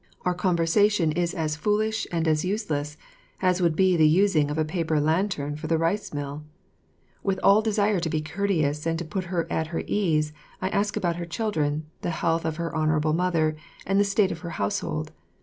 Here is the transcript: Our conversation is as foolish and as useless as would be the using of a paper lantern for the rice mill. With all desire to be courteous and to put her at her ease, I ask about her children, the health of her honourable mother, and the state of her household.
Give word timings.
Our 0.25 0.33
conversation 0.33 1.11
is 1.11 1.35
as 1.35 1.55
foolish 1.55 2.07
and 2.11 2.27
as 2.27 2.43
useless 2.43 2.97
as 3.39 3.61
would 3.61 3.75
be 3.75 3.95
the 3.95 4.07
using 4.07 4.49
of 4.49 4.57
a 4.57 4.65
paper 4.65 4.99
lantern 4.99 5.55
for 5.57 5.67
the 5.67 5.77
rice 5.77 6.11
mill. 6.11 6.43
With 7.21 7.39
all 7.43 7.61
desire 7.61 7.99
to 7.99 8.09
be 8.09 8.19
courteous 8.19 8.87
and 8.87 8.97
to 8.97 9.05
put 9.05 9.25
her 9.25 9.45
at 9.53 9.67
her 9.67 9.83
ease, 9.85 10.33
I 10.59 10.69
ask 10.69 10.97
about 10.97 11.17
her 11.17 11.27
children, 11.27 11.85
the 12.01 12.09
health 12.09 12.45
of 12.45 12.55
her 12.55 12.75
honourable 12.75 13.13
mother, 13.13 13.55
and 13.85 13.99
the 13.99 14.03
state 14.03 14.31
of 14.31 14.39
her 14.39 14.49
household. 14.57 15.11